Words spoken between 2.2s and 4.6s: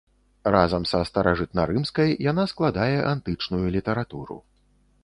яна складае антычную літаратуру.